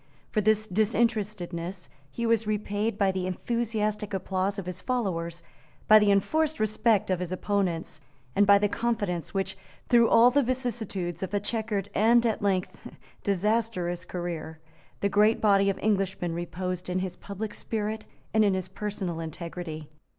For 0.31 0.41
this 0.41 0.65
disinterestedness 0.65 1.87
he 2.09 2.25
was 2.25 2.47
repaid 2.47 2.97
by 2.97 3.11
the 3.11 3.27
enthusiastic 3.27 4.15
applause 4.15 4.57
of 4.57 4.65
his 4.65 4.81
followers, 4.81 5.43
by 5.87 5.99
the 5.99 6.09
enforced 6.09 6.59
respect 6.59 7.11
of 7.11 7.19
his 7.19 7.31
opponents, 7.31 8.01
and 8.35 8.47
by 8.47 8.57
the 8.57 8.67
confidence 8.67 9.35
which, 9.35 9.55
through 9.89 10.09
all 10.09 10.31
the 10.31 10.41
vicissitudes 10.41 11.21
of 11.21 11.35
a 11.35 11.39
chequered 11.39 11.91
and 11.93 12.25
at 12.25 12.41
length 12.41 12.75
disastrous 13.23 14.03
career, 14.03 14.57
the 15.01 15.07
great 15.07 15.39
body 15.39 15.69
of 15.69 15.77
Englishmen 15.77 16.33
reposed 16.33 16.89
in 16.89 16.97
his 16.97 17.15
public 17.15 17.53
spirit 17.53 18.05
and 18.33 18.43
in 18.43 18.55
his 18.55 18.69
personal 18.69 19.19
integrity. 19.19 19.87